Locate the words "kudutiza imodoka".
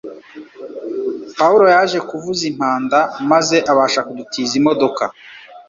4.07-5.03